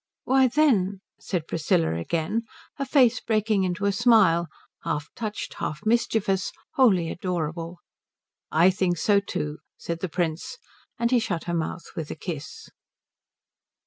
"Why, 0.23 0.47
then" 0.47 0.99
said 1.19 1.47
Priscilla 1.47 1.93
again, 1.93 2.45
her 2.77 2.85
face 2.85 3.19
breaking 3.19 3.63
into 3.63 3.85
a 3.85 3.91
smile, 3.91 4.47
half 4.83 5.09
touched, 5.15 5.53
half 5.53 5.85
mischievous, 5.85 6.51
wholly 6.73 7.11
adorable. 7.11 7.77
"I 8.51 8.71
think 8.71 8.97
so 8.97 9.19
too," 9.19 9.59
said 9.77 9.99
the 9.99 10.09
Prince; 10.09 10.57
and 10.97 11.11
he 11.11 11.19
shut 11.19 11.43
her 11.43 11.53
mouth 11.53 11.85
with 11.95 12.09
a 12.09 12.15
kiss. 12.15 12.67